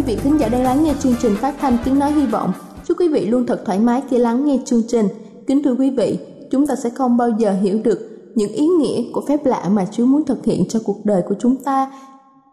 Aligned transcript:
Quý 0.00 0.14
vị 0.14 0.20
khán 0.22 0.38
giả 0.38 0.48
đang 0.48 0.62
lắng 0.62 0.84
nghe 0.84 0.94
chương 1.00 1.14
trình 1.22 1.36
phát 1.36 1.54
thanh 1.58 1.78
tiếng 1.84 1.98
nói 1.98 2.12
hy 2.12 2.26
vọng. 2.26 2.52
Chúc 2.86 3.00
quý 3.00 3.08
vị 3.08 3.26
luôn 3.26 3.46
thật 3.46 3.62
thoải 3.66 3.78
mái 3.78 4.02
khi 4.10 4.18
lắng 4.18 4.44
nghe 4.44 4.58
chương 4.64 4.82
trình. 4.88 5.08
Kính 5.46 5.62
thưa 5.62 5.74
quý 5.74 5.90
vị, 5.90 6.18
chúng 6.50 6.66
ta 6.66 6.74
sẽ 6.76 6.90
không 6.90 7.16
bao 7.16 7.30
giờ 7.38 7.52
hiểu 7.52 7.78
được 7.84 7.98
những 8.34 8.52
ý 8.52 8.66
nghĩa 8.66 9.02
của 9.12 9.20
phép 9.28 9.46
lạ 9.46 9.68
mà 9.72 9.86
Chúa 9.92 10.06
muốn 10.06 10.24
thực 10.24 10.44
hiện 10.44 10.68
cho 10.68 10.80
cuộc 10.84 11.04
đời 11.04 11.22
của 11.28 11.34
chúng 11.40 11.56
ta 11.56 11.92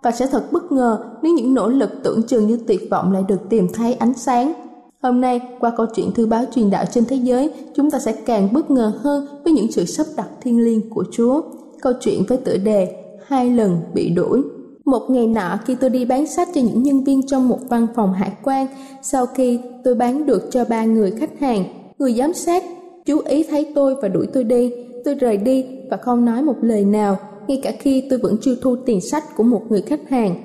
và 0.03 0.11
sẽ 0.11 0.27
thật 0.27 0.51
bất 0.51 0.71
ngờ 0.71 0.99
nếu 1.21 1.33
những 1.33 1.53
nỗ 1.53 1.69
lực 1.69 1.89
tưởng 2.03 2.23
chừng 2.23 2.47
như 2.47 2.59
tuyệt 2.67 2.88
vọng 2.91 3.11
lại 3.11 3.23
được 3.27 3.50
tìm 3.50 3.67
thấy 3.73 3.93
ánh 3.93 4.13
sáng. 4.13 4.53
Hôm 5.01 5.21
nay, 5.21 5.41
qua 5.59 5.71
câu 5.77 5.85
chuyện 5.95 6.11
thư 6.11 6.25
báo 6.25 6.43
truyền 6.55 6.69
đạo 6.69 6.85
trên 6.91 7.05
thế 7.05 7.15
giới, 7.15 7.53
chúng 7.75 7.91
ta 7.91 8.00
sẽ 8.00 8.11
càng 8.11 8.53
bất 8.53 8.71
ngờ 8.71 8.93
hơn 9.03 9.27
với 9.43 9.53
những 9.53 9.71
sự 9.71 9.85
sắp 9.85 10.07
đặt 10.17 10.27
thiên 10.41 10.63
liêng 10.63 10.89
của 10.89 11.03
Chúa. 11.11 11.41
Câu 11.81 11.93
chuyện 12.00 12.23
với 12.27 12.38
tựa 12.38 12.57
đề 12.57 13.03
Hai 13.27 13.50
lần 13.50 13.77
bị 13.93 14.09
đuổi. 14.09 14.41
Một 14.88 15.10
ngày 15.10 15.28
nọ 15.28 15.60
khi 15.66 15.75
tôi 15.75 15.89
đi 15.89 16.06
bán 16.06 16.28
sách 16.28 16.48
cho 16.56 16.62
những 16.62 16.84
nhân 16.84 17.04
viên 17.04 17.28
trong 17.28 17.48
một 17.48 17.60
văn 17.69 17.88
phòng 17.95 18.13
hải 18.13 18.31
quan, 18.44 18.68
sau 19.01 19.25
khi 19.25 19.60
tôi 19.84 19.95
bán 19.95 20.25
được 20.25 20.48
cho 20.51 20.66
ba 20.66 20.84
người 20.84 21.12
khách 21.12 21.39
hàng, 21.39 21.63
người 22.00 22.13
giám 22.13 22.34
sát 22.34 22.63
chú 23.06 23.19
ý 23.19 23.44
thấy 23.44 23.72
tôi 23.75 23.95
và 24.01 24.07
đuổi 24.07 24.28
tôi 24.34 24.44
đi. 24.44 24.72
Tôi 25.06 25.16
rời 25.16 25.38
đi 25.38 25.66
và 25.89 25.98
không 25.98 26.25
nói 26.25 26.42
một 26.42 26.56
lời 26.62 26.86
nào, 26.86 27.18
ngay 27.48 27.60
cả 27.63 27.72
khi 27.80 28.04
tôi 28.10 28.19
vẫn 28.19 28.38
chưa 28.42 28.56
thu 28.62 28.75
tiền 28.86 29.01
sách 29.01 29.24
của 29.36 29.44
một 29.44 29.62
người 29.69 29.81
khách 29.81 30.10
hàng. 30.10 30.36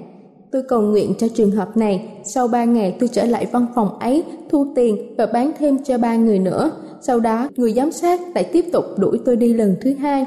Tôi 0.51 0.63
cầu 0.69 0.81
nguyện 0.81 1.15
cho 1.19 1.29
trường 1.29 1.51
hợp 1.51 1.77
này, 1.77 2.09
sau 2.25 2.49
ba 2.49 2.65
ngày 2.65 2.97
tôi 3.01 3.09
trở 3.13 3.25
lại 3.25 3.47
văn 3.53 3.67
phòng 3.75 3.99
ấy, 3.99 4.25
thu 4.51 4.67
tiền 4.75 5.15
và 5.19 5.27
bán 5.27 5.53
thêm 5.59 5.79
cho 5.85 5.99
ba 5.99 6.17
người 6.17 6.39
nữa. 6.39 6.71
Sau 7.01 7.21
đó, 7.21 7.49
người 7.57 7.73
giám 7.73 7.93
sát 7.93 8.21
lại 8.35 8.45
tiếp 8.53 8.65
tục 8.73 8.85
đuổi 8.99 9.19
tôi 9.25 9.37
đi 9.37 9.53
lần 9.53 9.77
thứ 9.81 9.95
hai. 9.95 10.27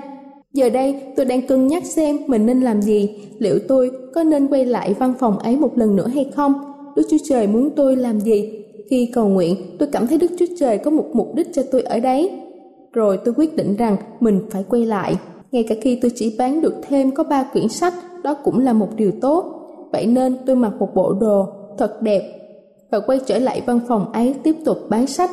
Giờ 0.55 0.69
đây, 0.69 1.01
tôi 1.15 1.25
đang 1.25 1.47
cân 1.47 1.67
nhắc 1.67 1.85
xem 1.85 2.17
mình 2.27 2.45
nên 2.45 2.61
làm 2.61 2.81
gì, 2.81 3.09
liệu 3.39 3.59
tôi 3.67 3.91
có 4.13 4.23
nên 4.23 4.47
quay 4.47 4.65
lại 4.65 4.93
văn 4.93 5.13
phòng 5.19 5.39
ấy 5.39 5.57
một 5.57 5.77
lần 5.77 5.95
nữa 5.95 6.07
hay 6.07 6.31
không? 6.35 6.53
Đức 6.95 7.03
Chúa 7.11 7.17
Trời 7.23 7.47
muốn 7.47 7.69
tôi 7.75 7.95
làm 7.95 8.19
gì? 8.19 8.63
Khi 8.89 9.11
cầu 9.13 9.27
nguyện, 9.27 9.55
tôi 9.79 9.89
cảm 9.91 10.07
thấy 10.07 10.17
Đức 10.17 10.31
Chúa 10.39 10.45
Trời 10.59 10.77
có 10.77 10.91
một 10.91 11.05
mục 11.13 11.35
đích 11.35 11.47
cho 11.53 11.63
tôi 11.71 11.81
ở 11.81 11.99
đấy. 11.99 12.31
Rồi 12.93 13.19
tôi 13.25 13.33
quyết 13.37 13.55
định 13.55 13.75
rằng 13.75 13.97
mình 14.19 14.39
phải 14.49 14.63
quay 14.69 14.85
lại. 14.85 15.15
Ngay 15.51 15.63
cả 15.63 15.75
khi 15.81 15.99
tôi 16.01 16.11
chỉ 16.15 16.35
bán 16.37 16.61
được 16.61 16.73
thêm 16.87 17.11
có 17.11 17.23
ba 17.23 17.43
quyển 17.53 17.69
sách, 17.69 17.93
đó 18.23 18.33
cũng 18.43 18.59
là 18.59 18.73
một 18.73 18.89
điều 18.95 19.11
tốt. 19.21 19.45
Vậy 19.91 20.05
nên 20.05 20.37
tôi 20.45 20.55
mặc 20.55 20.73
một 20.79 20.89
bộ 20.95 21.13
đồ 21.13 21.45
thật 21.77 22.01
đẹp 22.01 22.21
và 22.91 22.99
quay 22.99 23.19
trở 23.25 23.39
lại 23.39 23.61
văn 23.65 23.79
phòng 23.87 24.11
ấy 24.13 24.35
tiếp 24.43 24.55
tục 24.65 24.77
bán 24.89 25.07
sách. 25.07 25.29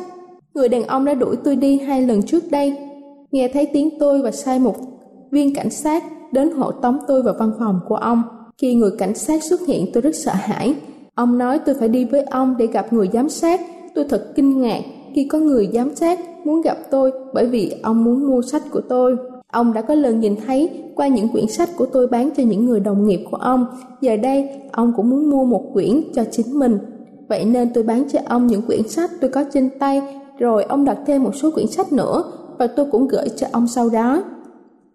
Người 0.53 0.69
đàn 0.69 0.83
ông 0.83 1.05
đã 1.05 1.13
đuổi 1.13 1.35
tôi 1.43 1.55
đi 1.55 1.79
hai 1.79 2.01
lần 2.01 2.21
trước 2.23 2.43
đây. 2.51 2.77
Nghe 3.31 3.47
thấy 3.47 3.65
tiếng 3.73 3.99
tôi 3.99 4.21
và 4.21 4.31
sai 4.31 4.59
một 4.59 4.75
viên 5.33 5.55
cảnh 5.55 5.69
sát 5.69 6.03
đến 6.31 6.51
hộ 6.51 6.71
tống 6.71 6.97
tôi 7.07 7.23
vào 7.23 7.35
văn 7.39 7.51
phòng 7.59 7.79
của 7.87 7.95
ông. 7.95 8.23
Khi 8.57 8.75
người 8.75 8.91
cảnh 8.97 9.15
sát 9.15 9.43
xuất 9.43 9.61
hiện 9.67 9.85
tôi 9.93 10.01
rất 10.01 10.15
sợ 10.15 10.31
hãi. 10.35 10.75
Ông 11.15 11.37
nói 11.37 11.59
tôi 11.59 11.75
phải 11.79 11.89
đi 11.89 12.05
với 12.05 12.23
ông 12.23 12.55
để 12.57 12.67
gặp 12.67 12.93
người 12.93 13.09
giám 13.13 13.29
sát. 13.29 13.61
Tôi 13.95 14.05
thật 14.09 14.31
kinh 14.35 14.61
ngạc 14.61 14.81
khi 15.15 15.27
có 15.27 15.39
người 15.39 15.69
giám 15.73 15.95
sát 15.95 16.19
muốn 16.45 16.61
gặp 16.61 16.77
tôi 16.91 17.11
bởi 17.33 17.47
vì 17.47 17.75
ông 17.83 18.03
muốn 18.03 18.27
mua 18.27 18.41
sách 18.41 18.63
của 18.71 18.81
tôi. 18.89 19.15
Ông 19.51 19.73
đã 19.73 19.81
có 19.81 19.95
lần 19.95 20.19
nhìn 20.19 20.35
thấy 20.47 20.69
qua 20.95 21.07
những 21.07 21.29
quyển 21.29 21.47
sách 21.47 21.69
của 21.77 21.85
tôi 21.85 22.07
bán 22.07 22.29
cho 22.37 22.43
những 22.43 22.65
người 22.65 22.79
đồng 22.79 23.07
nghiệp 23.07 23.25
của 23.31 23.37
ông. 23.37 23.65
Giờ 24.01 24.17
đây, 24.17 24.49
ông 24.71 24.93
cũng 24.95 25.09
muốn 25.09 25.29
mua 25.29 25.45
một 25.45 25.63
quyển 25.73 26.01
cho 26.13 26.23
chính 26.31 26.59
mình. 26.59 26.77
Vậy 27.27 27.45
nên 27.45 27.73
tôi 27.73 27.83
bán 27.83 28.03
cho 28.09 28.19
ông 28.25 28.47
những 28.47 28.61
quyển 28.61 28.87
sách 28.87 29.11
tôi 29.21 29.29
có 29.29 29.43
trên 29.53 29.69
tay, 29.79 30.01
rồi 30.39 30.63
ông 30.63 30.85
đặt 30.85 30.97
thêm 31.05 31.23
một 31.23 31.35
số 31.35 31.51
quyển 31.51 31.67
sách 31.67 31.93
nữa 31.93 32.23
và 32.57 32.67
tôi 32.67 32.85
cũng 32.91 33.07
gửi 33.07 33.29
cho 33.35 33.47
ông 33.51 33.67
sau 33.67 33.89
đó. 33.89 34.23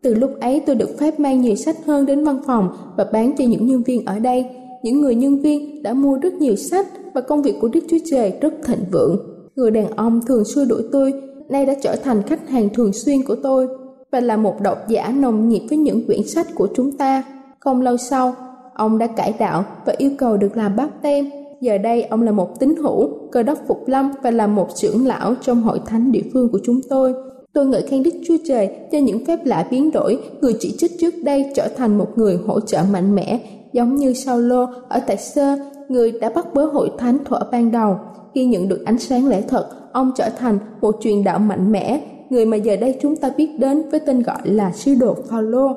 Từ 0.02 0.14
lúc 0.14 0.30
ấy 0.40 0.62
tôi 0.66 0.76
được 0.76 0.98
phép 0.98 1.20
mang 1.20 1.40
nhiều 1.40 1.54
sách 1.54 1.76
hơn 1.86 2.06
đến 2.06 2.24
văn 2.24 2.40
phòng 2.46 2.68
và 2.96 3.06
bán 3.12 3.34
cho 3.38 3.44
những 3.44 3.66
nhân 3.66 3.82
viên 3.82 4.04
ở 4.06 4.18
đây. 4.18 4.46
Những 4.82 5.00
người 5.00 5.14
nhân 5.14 5.38
viên 5.38 5.82
đã 5.82 5.94
mua 5.94 6.18
rất 6.18 6.32
nhiều 6.32 6.56
sách 6.56 6.86
và 7.14 7.20
công 7.20 7.42
việc 7.42 7.54
của 7.60 7.68
Đức 7.68 7.80
Chúa 7.88 7.98
Trời 8.10 8.32
rất 8.40 8.54
thịnh 8.64 8.84
vượng. 8.92 9.16
Người 9.56 9.70
đàn 9.70 9.90
ông 9.90 10.20
thường 10.26 10.44
xua 10.44 10.64
đuổi 10.64 10.82
tôi, 10.92 11.12
nay 11.48 11.66
đã 11.66 11.74
trở 11.82 11.96
thành 11.96 12.22
khách 12.22 12.48
hàng 12.48 12.68
thường 12.74 12.92
xuyên 12.92 13.22
của 13.22 13.36
tôi 13.42 13.68
và 14.12 14.20
là 14.20 14.36
một 14.36 14.54
độc 14.62 14.88
giả 14.88 15.12
nồng 15.16 15.48
nhiệt 15.48 15.62
với 15.68 15.78
những 15.78 16.06
quyển 16.06 16.26
sách 16.26 16.46
của 16.54 16.68
chúng 16.74 16.92
ta. 16.92 17.22
Không 17.60 17.82
lâu 17.82 17.96
sau, 17.96 18.34
ông 18.74 18.98
đã 18.98 19.06
cải 19.06 19.34
đạo 19.38 19.64
và 19.86 19.94
yêu 19.98 20.10
cầu 20.18 20.36
được 20.36 20.56
làm 20.56 20.76
báp 20.76 21.02
tem. 21.02 21.30
Giờ 21.60 21.78
đây 21.78 22.02
ông 22.02 22.22
là 22.22 22.32
một 22.32 22.60
tín 22.60 22.74
hữu, 22.76 23.08
cơ 23.32 23.42
đốc 23.42 23.58
phục 23.68 23.88
lâm 23.88 24.12
và 24.22 24.30
là 24.30 24.46
một 24.46 24.68
trưởng 24.74 25.06
lão 25.06 25.34
trong 25.40 25.62
hội 25.62 25.80
thánh 25.86 26.12
địa 26.12 26.22
phương 26.32 26.48
của 26.52 26.60
chúng 26.64 26.80
tôi. 26.90 27.14
Tôi 27.58 27.66
ngợi 27.66 27.82
khen 27.82 28.02
Đức 28.02 28.14
Chúa 28.26 28.36
Trời 28.46 28.70
cho 28.92 28.98
những 28.98 29.24
phép 29.24 29.38
lạ 29.44 29.68
biến 29.70 29.90
đổi, 29.90 30.18
người 30.40 30.56
chỉ 30.60 30.74
trích 30.78 30.90
trước 31.00 31.14
đây 31.22 31.44
trở 31.54 31.68
thành 31.76 31.98
một 31.98 32.08
người 32.16 32.38
hỗ 32.46 32.60
trợ 32.60 32.82
mạnh 32.92 33.14
mẽ, 33.14 33.40
giống 33.72 33.96
như 33.96 34.12
Saulo 34.12 34.74
ở 34.88 35.00
tại 35.06 35.16
Sơ, 35.16 35.56
người 35.88 36.12
đã 36.20 36.30
bắt 36.30 36.54
bớ 36.54 36.64
hội 36.64 36.90
thánh 36.98 37.18
thuở 37.24 37.38
ban 37.52 37.70
đầu. 37.70 37.96
Khi 38.34 38.44
nhận 38.44 38.68
được 38.68 38.84
ánh 38.84 38.98
sáng 38.98 39.28
lẽ 39.28 39.42
thật, 39.48 39.68
ông 39.92 40.12
trở 40.16 40.30
thành 40.38 40.58
một 40.80 40.96
truyền 41.00 41.24
đạo 41.24 41.38
mạnh 41.38 41.72
mẽ, 41.72 42.00
người 42.30 42.46
mà 42.46 42.56
giờ 42.56 42.76
đây 42.76 42.96
chúng 43.02 43.16
ta 43.16 43.30
biết 43.36 43.50
đến 43.58 43.90
với 43.90 44.00
tên 44.00 44.22
gọi 44.22 44.40
là 44.44 44.72
sứ 44.72 44.94
đồ 44.94 45.14
Phaolô. 45.28 45.76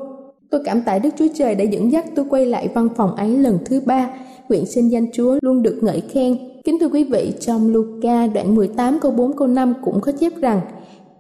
Tôi 0.49 0.61
cảm 0.65 0.81
tạ 0.81 0.99
Đức 0.99 1.09
Chúa 1.17 1.27
Trời 1.33 1.55
đã 1.55 1.63
dẫn 1.63 1.91
dắt 1.91 2.05
tôi 2.15 2.25
quay 2.29 2.45
lại 2.45 2.69
văn 2.73 2.87
phòng 2.97 3.15
ấy 3.15 3.37
lần 3.37 3.57
thứ 3.65 3.81
ba. 3.85 4.09
Nguyện 4.49 4.65
xin 4.65 4.89
danh 4.89 5.11
Chúa 5.13 5.37
luôn 5.41 5.63
được 5.63 5.79
ngợi 5.81 6.01
khen. 6.01 6.37
Kính 6.63 6.79
thưa 6.79 6.89
quý 6.89 7.03
vị, 7.03 7.33
trong 7.39 7.73
Luca 7.73 8.27
đoạn 8.27 8.55
18 8.55 8.99
câu 9.01 9.11
4 9.11 9.33
câu 9.33 9.47
5 9.47 9.73
cũng 9.83 10.01
có 10.01 10.11
chép 10.11 10.33
rằng 10.41 10.61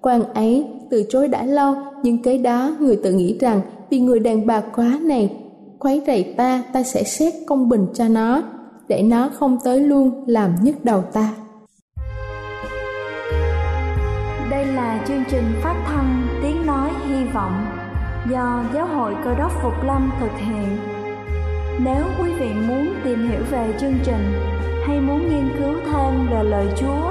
quan 0.01 0.23
ấy, 0.33 0.65
từ 0.89 1.03
chối 1.09 1.27
đã 1.27 1.43
lâu 1.43 1.75
nhưng 2.03 2.23
cái 2.23 2.37
đó 2.37 2.71
người 2.79 2.99
tự 3.03 3.13
nghĩ 3.13 3.37
rằng 3.39 3.61
vì 3.89 3.99
người 3.99 4.19
đàn 4.19 4.47
bà 4.47 4.61
quá 4.75 4.99
này 5.01 5.37
khuấy 5.79 6.01
rầy 6.07 6.33
ta 6.37 6.63
ta 6.73 6.83
sẽ 6.83 7.03
xét 7.03 7.33
công 7.47 7.69
bình 7.69 7.87
cho 7.93 8.07
nó. 8.07 8.43
Để 8.87 9.01
nó 9.01 9.29
không 9.33 9.57
tới 9.63 9.79
luôn, 9.79 10.23
làm 10.27 10.55
nhức 10.61 10.85
đầu 10.85 11.01
ta. 11.01 11.33
Đây 14.51 14.65
là 14.65 15.05
chương 15.07 15.23
trình 15.31 15.43
phát 15.63 15.83
thanh 15.87 16.27
tiếng 16.43 16.65
nói 16.65 16.89
hy 17.07 17.23
vọng 17.33 17.65
do 18.31 18.63
giáo 18.73 18.87
hội 18.87 19.15
cơ 19.23 19.35
đốc 19.35 19.51
phục 19.63 19.73
lâm 19.85 20.11
thực 20.19 20.31
hiện. 20.37 20.77
Nếu 21.85 22.03
quý 22.19 22.33
vị 22.39 22.49
muốn 22.67 22.93
tìm 23.03 23.29
hiểu 23.29 23.41
về 23.51 23.73
chương 23.79 23.95
trình 24.03 24.33
hay 24.87 25.01
muốn 25.01 25.19
nghiên 25.19 25.49
cứu 25.59 25.73
thêm 25.85 26.27
về 26.31 26.43
lời 26.43 26.67
chúa 26.77 27.10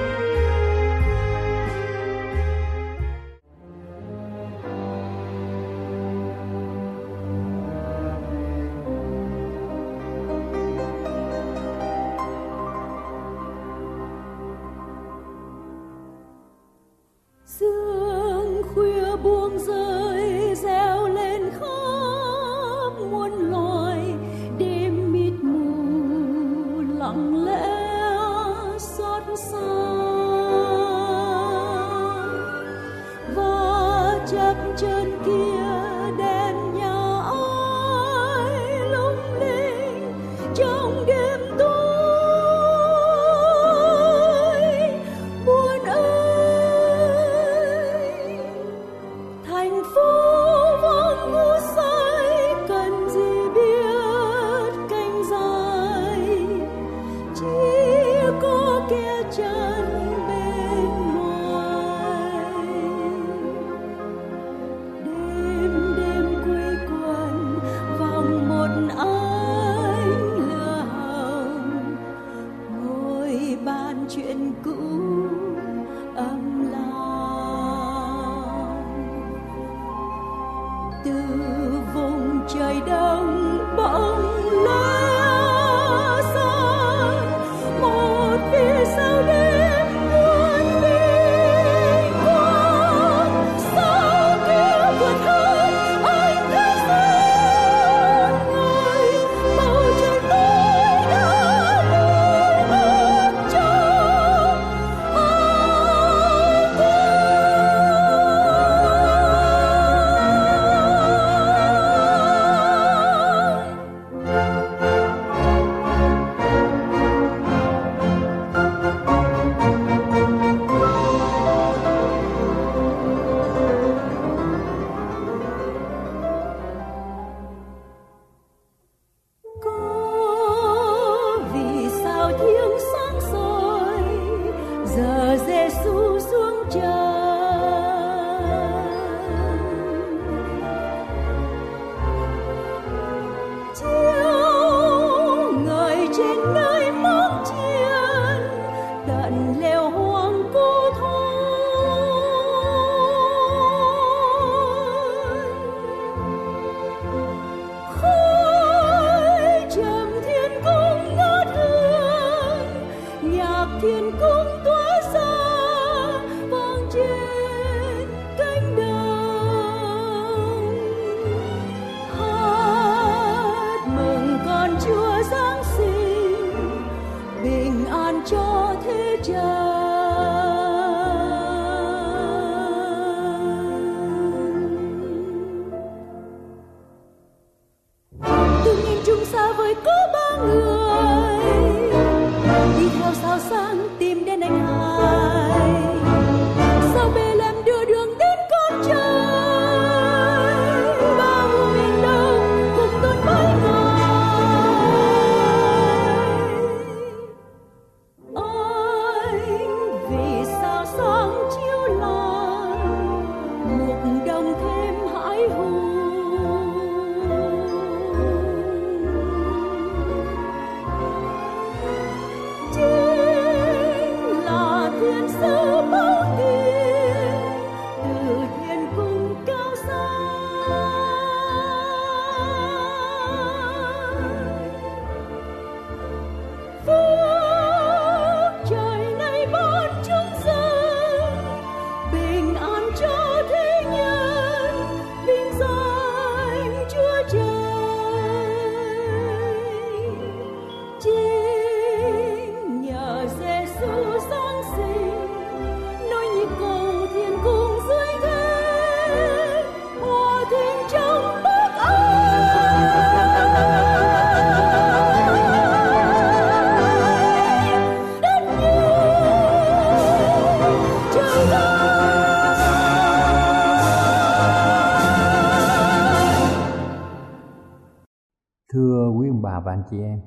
Và 279.59 279.73
anh 279.73 279.83
chị 279.89 280.01
em. 280.01 280.21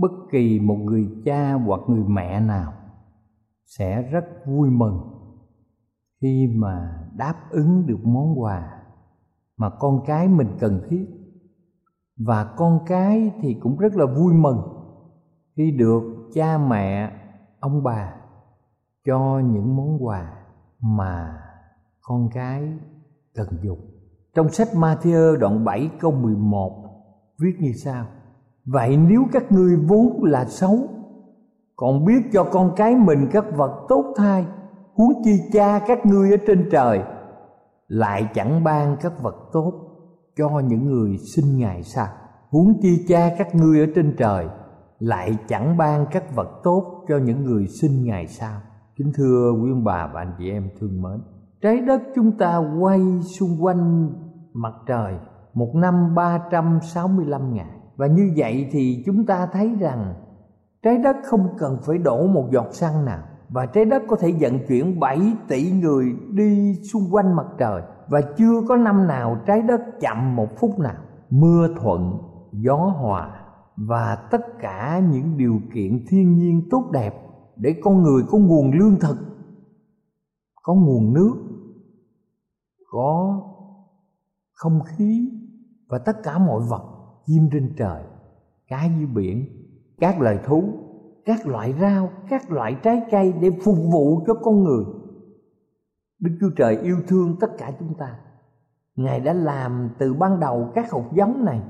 Bất 0.00 0.12
kỳ 0.30 0.60
một 0.60 0.76
người 0.76 1.08
cha 1.24 1.52
hoặc 1.52 1.80
người 1.88 2.04
mẹ 2.08 2.40
nào 2.40 2.72
sẽ 3.64 4.02
rất 4.02 4.24
vui 4.46 4.70
mừng 4.70 5.00
khi 6.20 6.46
mà 6.56 7.06
đáp 7.16 7.34
ứng 7.50 7.86
được 7.86 8.04
món 8.04 8.40
quà 8.40 8.82
mà 9.56 9.70
con 9.78 10.04
cái 10.06 10.28
mình 10.28 10.48
cần 10.60 10.80
thiết. 10.88 11.06
Và 12.16 12.54
con 12.56 12.80
cái 12.86 13.32
thì 13.40 13.54
cũng 13.54 13.78
rất 13.78 13.96
là 13.96 14.06
vui 14.06 14.34
mừng 14.34 14.60
khi 15.56 15.70
được 15.70 16.02
cha 16.34 16.58
mẹ, 16.58 17.12
ông 17.60 17.82
bà 17.82 18.14
cho 19.06 19.38
những 19.38 19.76
món 19.76 20.04
quà 20.04 20.44
mà 20.80 21.42
con 22.00 22.28
cái 22.34 22.78
cần 23.34 23.48
dùng. 23.62 23.78
Trong 24.34 24.48
sách 24.48 24.68
Matthew 24.74 25.36
đoạn 25.36 25.64
7 25.64 25.90
câu 26.00 26.12
11 26.12 26.85
viết 27.38 27.56
như 27.60 27.72
sau. 27.72 28.04
Vậy 28.64 28.96
nếu 28.96 29.22
các 29.32 29.52
ngươi 29.52 29.76
vốn 29.76 30.24
là 30.24 30.44
xấu, 30.44 30.78
còn 31.76 32.04
biết 32.04 32.22
cho 32.32 32.44
con 32.44 32.72
cái 32.76 32.96
mình 32.96 33.28
các 33.32 33.44
vật 33.56 33.86
tốt 33.88 34.14
thai 34.16 34.46
huống 34.94 35.22
chi 35.24 35.40
cha 35.52 35.78
các 35.86 36.06
ngươi 36.06 36.30
ở 36.30 36.36
trên 36.46 36.68
trời, 36.72 37.00
lại 37.88 38.28
chẳng 38.34 38.64
ban 38.64 38.96
các 39.00 39.22
vật 39.22 39.36
tốt 39.52 39.72
cho 40.36 40.60
những 40.68 40.84
người 40.84 41.18
sinh 41.18 41.58
ngày 41.58 41.82
sao 41.82 42.08
huống 42.50 42.80
chi 42.82 43.04
cha 43.08 43.30
các 43.38 43.54
ngươi 43.54 43.80
ở 43.80 43.86
trên 43.94 44.14
trời, 44.18 44.48
lại 44.98 45.38
chẳng 45.48 45.76
ban 45.76 46.06
các 46.10 46.34
vật 46.34 46.60
tốt 46.64 47.04
cho 47.08 47.18
những 47.18 47.44
người 47.44 47.66
sinh 47.80 48.04
ngày 48.04 48.26
sau. 48.26 48.60
Kính 48.96 49.12
thưa 49.14 49.52
quý 49.62 49.70
ông 49.70 49.84
bà 49.84 50.10
và 50.14 50.20
anh 50.20 50.34
chị 50.38 50.50
em 50.50 50.70
thương 50.80 51.02
mến, 51.02 51.20
trái 51.62 51.80
đất 51.80 52.02
chúng 52.14 52.38
ta 52.38 52.56
quay 52.80 53.00
xung 53.22 53.64
quanh 53.64 54.10
mặt 54.52 54.74
trời 54.86 55.14
một 55.56 55.74
năm 55.74 56.14
365 56.14 57.54
ngày 57.54 57.70
và 57.96 58.06
như 58.06 58.32
vậy 58.36 58.68
thì 58.70 59.02
chúng 59.06 59.26
ta 59.26 59.46
thấy 59.52 59.74
rằng 59.80 60.14
trái 60.82 60.98
đất 60.98 61.16
không 61.24 61.48
cần 61.58 61.78
phải 61.82 61.98
đổ 61.98 62.26
một 62.26 62.48
giọt 62.52 62.66
xăng 62.72 63.04
nào. 63.04 63.22
Và 63.48 63.66
trái 63.66 63.84
đất 63.84 64.02
có 64.08 64.16
thể 64.16 64.32
vận 64.40 64.66
chuyển 64.68 65.00
7 65.00 65.32
tỷ 65.48 65.70
người 65.72 66.06
đi 66.32 66.74
xung 66.92 67.02
quanh 67.10 67.36
mặt 67.36 67.46
trời. 67.58 67.82
Và 68.08 68.20
chưa 68.36 68.62
có 68.68 68.76
năm 68.76 69.06
nào 69.06 69.38
trái 69.46 69.62
đất 69.62 69.80
chậm 70.00 70.36
một 70.36 70.48
phút 70.60 70.78
nào. 70.78 71.02
Mưa 71.30 71.68
thuận, 71.80 72.18
gió 72.52 72.76
hòa. 72.76 73.40
Và 73.76 74.18
tất 74.30 74.58
cả 74.60 75.02
những 75.10 75.36
điều 75.36 75.60
kiện 75.74 76.04
thiên 76.08 76.34
nhiên 76.34 76.68
tốt 76.70 76.90
đẹp 76.92 77.14
để 77.56 77.74
con 77.82 78.02
người 78.02 78.22
có 78.30 78.38
nguồn 78.38 78.72
lương 78.72 79.00
thực, 79.00 79.16
có 80.62 80.74
nguồn 80.74 81.12
nước, 81.14 81.34
có 82.90 83.40
không 84.52 84.80
khí 84.84 85.30
và 85.88 85.98
tất 85.98 86.16
cả 86.22 86.38
mọi 86.38 86.62
vật 86.68 86.82
chim 87.26 87.48
trên 87.52 87.74
trời, 87.76 88.02
cá 88.68 88.84
dưới 88.84 89.06
biển, 89.06 89.46
các 89.98 90.20
loài 90.20 90.38
thú, 90.44 90.64
các 91.24 91.46
loại 91.46 91.74
rau, 91.80 92.10
các 92.28 92.50
loại 92.50 92.76
trái 92.82 93.02
cây 93.10 93.32
để 93.40 93.50
phục 93.64 93.76
vụ 93.92 94.24
cho 94.26 94.34
con 94.34 94.64
người. 94.64 94.84
Đức 96.18 96.36
chúa 96.40 96.50
trời 96.56 96.76
yêu 96.76 96.96
thương 97.08 97.36
tất 97.40 97.50
cả 97.58 97.72
chúng 97.78 97.94
ta. 97.98 98.18
Ngài 98.96 99.20
đã 99.20 99.32
làm 99.32 99.90
từ 99.98 100.14
ban 100.14 100.40
đầu 100.40 100.72
các 100.74 100.90
hột 100.90 101.04
giống 101.14 101.44
này, 101.44 101.62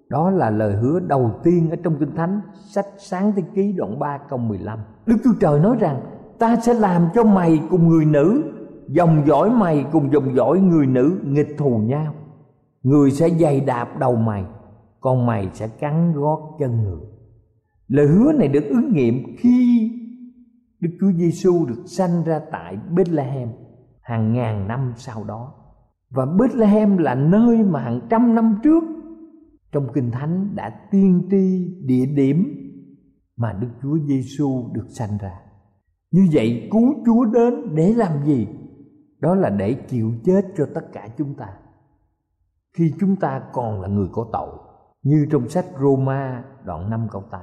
đó 0.10 0.30
là 0.30 0.50
lời 0.50 0.74
hứa 0.74 1.00
đầu 1.00 1.32
tiên 1.44 1.70
ở 1.70 1.76
trong 1.84 1.96
Kinh 2.00 2.16
Thánh, 2.16 2.42
Sách 2.54 2.86
Sáng 2.98 3.32
Thế 3.36 3.44
Ký 3.56 3.72
đoạn 3.72 4.00
3 4.00 4.18
câu 4.30 4.40
15 4.40 4.80
Đức 5.06 5.18
Chúa 5.24 5.34
Trời 5.40 5.60
nói 5.60 5.76
rằng, 5.80 6.02
Ta 6.40 6.56
sẽ 6.56 6.74
làm 6.74 7.08
cho 7.14 7.24
mày 7.24 7.62
cùng 7.70 7.88
người 7.88 8.06
nữ, 8.06 8.44
Dòng 8.88 9.22
dõi 9.28 9.50
mày 9.50 9.86
cùng 9.92 10.14
dòng 10.14 10.36
dõi 10.36 10.60
người 10.60 10.86
nữ 10.86 11.20
nghịch 11.24 11.56
thù 11.58 11.78
nhau. 11.78 12.14
Người 12.84 13.12
sẽ 13.12 13.30
giày 13.30 13.60
đạp 13.62 14.00
đầu 14.00 14.16
mày, 14.16 14.46
còn 15.00 15.26
mày 15.26 15.50
sẽ 15.54 15.68
cắn 15.68 16.14
gót 16.14 16.56
chân 16.60 16.84
người 16.84 17.00
lời 17.92 18.08
hứa 18.08 18.32
này 18.32 18.48
được 18.48 18.64
ứng 18.70 18.94
nghiệm 18.94 19.36
khi 19.38 19.92
đức 20.82 20.90
chúa 21.00 21.12
giêsu 21.12 21.66
được 21.66 21.84
sanh 21.86 22.24
ra 22.24 22.42
tại 22.52 22.78
bethlehem 22.92 23.50
hàng 24.02 24.34
ngàn 24.34 24.68
năm 24.68 24.94
sau 24.96 25.24
đó. 25.24 25.54
Và 26.10 26.26
bethlehem 26.40 26.98
là 26.98 27.16
nơi 27.16 27.64
mà 27.64 27.80
hàng 27.80 28.02
trăm 28.10 28.36
năm 28.36 28.60
trước 28.64 28.84
trong 29.72 29.88
kinh 29.94 30.12
thánh 30.12 30.56
đã 30.56 30.70
tiên 30.92 31.28
tri 31.32 31.76
địa 31.86 32.06
điểm 32.06 32.58
mà 33.38 33.54
đức 33.54 33.68
chúa 33.82 33.98
giêsu 34.08 34.70
được 34.74 34.86
sanh 34.90 35.18
ra. 35.22 35.40
Như 36.12 36.28
vậy 36.34 36.70
cứu 36.72 36.94
chúa 37.06 37.26
đến 37.26 37.76
để 37.76 37.94
làm 37.94 38.26
gì? 38.26 38.48
Đó 39.20 39.36
là 39.36 39.50
để 39.50 39.74
chịu 39.74 40.12
chết 40.24 40.42
cho 40.58 40.68
tất 40.76 40.86
cả 40.94 41.08
chúng 41.18 41.36
ta. 41.36 41.48
Khi 42.78 42.94
chúng 43.00 43.16
ta 43.16 43.42
còn 43.54 43.82
là 43.82 43.88
người 43.88 44.08
có 44.12 44.30
tội, 44.34 44.58
như 45.04 45.28
trong 45.32 45.50
sách 45.50 45.66
Roma 45.82 46.44
đoạn 46.66 46.90
5 46.90 47.08
câu 47.12 47.24
8 47.32 47.42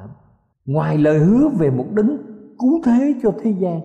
ngoài 0.65 0.99
lời 0.99 1.19
hứa 1.19 1.49
về 1.59 1.71
một 1.71 1.87
đấng 1.93 2.38
cứu 2.59 2.81
thế 2.85 3.15
cho 3.23 3.33
thế 3.43 3.51
gian. 3.51 3.81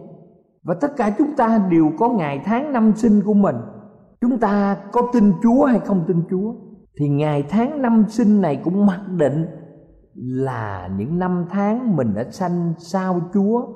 Và 0.64 0.76
tất 0.82 0.88
cả 0.98 1.16
chúng 1.18 1.36
ta 1.38 1.68
đều 1.72 1.92
có 2.00 2.10
ngày 2.10 2.42
tháng 2.46 2.74
năm 2.74 2.94
sinh 2.96 3.22
của 3.26 3.34
mình. 3.34 3.56
Chúng 4.22 4.40
ta 4.40 4.78
có 4.92 5.02
tin 5.14 5.34
Chúa 5.44 5.66
hay 5.66 5.80
không 5.80 6.04
tin 6.08 6.24
Chúa? 6.30 6.54
Thì 7.00 7.10
ngày 7.10 7.44
tháng 7.50 7.82
năm 7.82 8.06
sinh 8.10 8.42
này 8.42 8.62
cũng 8.64 8.86
mặc 8.86 9.02
định 9.18 9.46
là 10.16 10.90
những 10.98 11.20
năm 11.20 11.46
tháng 11.50 11.96
mình 11.96 12.14
đã 12.14 12.24
sanh 12.32 12.74
sau 12.78 13.22
Chúa. 13.34 13.68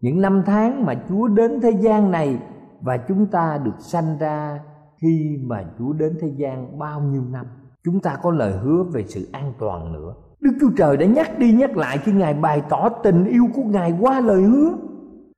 Những 0.00 0.20
năm 0.20 0.42
tháng 0.46 0.84
mà 0.86 0.94
Chúa 1.08 1.28
đến 1.28 1.60
thế 1.60 1.70
gian 1.70 2.10
này 2.10 2.38
và 2.80 2.96
chúng 2.96 3.26
ta 3.26 3.58
được 3.64 3.80
sanh 3.80 4.18
ra 4.18 4.60
khi 5.02 5.38
mà 5.42 5.64
Chúa 5.78 5.92
đến 5.92 6.18
thế 6.20 6.28
gian 6.36 6.78
bao 6.78 7.00
nhiêu 7.00 7.22
năm. 7.30 7.46
Chúng 7.84 8.00
ta 8.00 8.16
có 8.22 8.30
lời 8.30 8.52
hứa 8.52 8.84
về 8.92 9.04
sự 9.06 9.28
an 9.32 9.52
toàn 9.58 9.92
nữa. 9.92 10.14
Đức 10.44 10.52
Chúa 10.60 10.70
Trời 10.76 10.96
đã 10.96 11.06
nhắc 11.06 11.38
đi 11.38 11.52
nhắc 11.52 11.76
lại 11.76 11.98
khi 11.98 12.12
Ngài 12.12 12.34
bày 12.34 12.62
tỏ 12.68 12.88
tình 12.88 13.24
yêu 13.24 13.44
của 13.54 13.62
Ngài 13.62 13.94
qua 14.00 14.20
lời 14.20 14.42
hứa. 14.42 14.76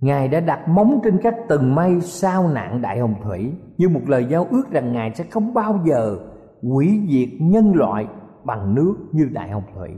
Ngài 0.01 0.29
đã 0.29 0.40
đặt 0.40 0.69
móng 0.69 1.01
trên 1.05 1.19
các 1.23 1.35
tầng 1.49 1.75
mây 1.75 2.01
sau 2.01 2.49
nạn 2.49 2.83
đại 2.83 2.99
hồng 2.99 3.14
thủy, 3.23 3.53
Như 3.77 3.88
một 3.88 4.01
lời 4.07 4.27
giao 4.31 4.47
ước 4.51 4.71
rằng 4.71 4.92
Ngài 4.92 5.14
sẽ 5.14 5.25
không 5.25 5.55
bao 5.55 5.81
giờ 5.85 6.19
hủy 6.62 7.01
diệt 7.09 7.29
nhân 7.40 7.73
loại 7.75 8.07
bằng 8.45 8.75
nước 8.75 8.95
như 9.12 9.29
đại 9.33 9.51
hồng 9.51 9.62
thủy. 9.75 9.88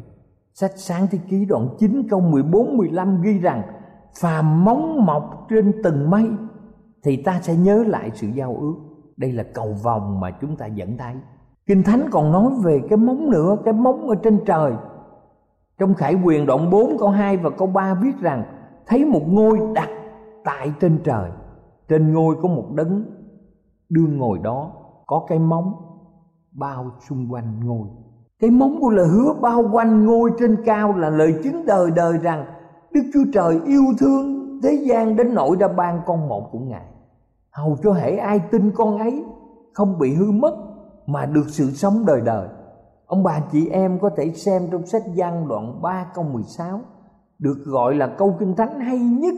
Sách 0.54 0.72
sáng 0.76 1.06
thế 1.10 1.18
ký 1.30 1.44
đoạn 1.44 1.68
9 1.78 2.02
câu 2.10 2.20
14 2.20 2.76
15 2.76 3.22
ghi 3.22 3.38
rằng 3.38 3.62
Phàm 4.20 4.64
móng 4.64 5.06
mọc 5.06 5.46
trên 5.50 5.82
tầng 5.82 6.10
mây, 6.10 6.30
Thì 7.04 7.22
ta 7.22 7.40
sẽ 7.40 7.56
nhớ 7.56 7.84
lại 7.86 8.10
sự 8.14 8.26
giao 8.34 8.56
ước. 8.60 8.74
Đây 9.16 9.32
là 9.32 9.44
cầu 9.54 9.76
vòng 9.84 10.20
mà 10.20 10.30
chúng 10.40 10.56
ta 10.56 10.68
vẫn 10.76 10.96
thấy. 10.98 11.14
Kinh 11.66 11.82
thánh 11.82 12.08
còn 12.10 12.32
nói 12.32 12.52
về 12.64 12.80
cái 12.88 12.96
móng 12.96 13.30
nữa, 13.30 13.56
cái 13.64 13.74
móng 13.74 14.08
ở 14.08 14.14
trên 14.22 14.40
trời 14.46 14.72
trong 15.78 15.94
khải 15.94 16.14
quyền 16.24 16.46
đoạn 16.46 16.70
4 16.70 16.98
câu 16.98 17.08
2 17.08 17.36
và 17.36 17.50
câu 17.50 17.68
3 17.68 17.94
viết 17.94 18.20
rằng, 18.20 18.44
thấy 18.86 19.04
một 19.04 19.22
ngôi 19.26 19.58
đặt 19.74 19.88
tại 20.44 20.72
trên 20.80 20.98
trời. 21.04 21.30
Trên 21.88 22.12
ngôi 22.12 22.36
có 22.42 22.48
một 22.48 22.66
đấng 22.74 23.04
đương 23.88 24.18
ngồi 24.18 24.38
đó, 24.38 24.72
có 25.06 25.24
cái 25.28 25.38
móng 25.38 25.72
bao 26.52 26.90
xung 27.08 27.32
quanh 27.32 27.66
ngôi. 27.66 27.88
Cái 28.40 28.50
móng 28.50 28.78
của 28.80 28.90
lời 28.90 29.06
hứa 29.08 29.34
bao 29.40 29.64
quanh 29.72 30.06
ngôi 30.06 30.30
trên 30.38 30.56
cao 30.64 30.96
là 30.96 31.10
lời 31.10 31.34
chứng 31.44 31.66
đời 31.66 31.90
đời 31.96 32.18
rằng, 32.18 32.44
đức 32.92 33.02
chúa 33.14 33.24
trời 33.32 33.60
yêu 33.66 33.84
thương 33.98 34.38
thế 34.62 34.72
gian 34.72 35.16
đến 35.16 35.34
nỗi 35.34 35.56
đã 35.56 35.68
ban 35.68 36.00
con 36.06 36.28
một 36.28 36.48
của 36.52 36.58
ngài. 36.58 36.86
Hầu 37.52 37.76
cho 37.82 37.92
hễ 37.92 38.16
ai 38.16 38.40
tin 38.50 38.70
con 38.70 38.98
ấy 38.98 39.24
không 39.74 39.98
bị 39.98 40.14
hư 40.14 40.30
mất 40.30 40.56
mà 41.06 41.26
được 41.26 41.44
sự 41.48 41.70
sống 41.70 42.04
đời 42.06 42.20
đời 42.20 42.48
ông 43.08 43.22
bà 43.22 43.40
chị 43.52 43.68
em 43.68 43.98
có 44.00 44.10
thể 44.16 44.32
xem 44.32 44.62
trong 44.70 44.86
sách 44.86 45.02
gian 45.14 45.48
đoạn 45.48 45.82
3 45.82 46.10
câu 46.14 46.24
16 46.24 46.80
được 47.38 47.64
gọi 47.64 47.94
là 47.94 48.14
câu 48.18 48.36
kinh 48.38 48.54
thánh 48.56 48.80
hay 48.80 48.98
nhất 48.98 49.34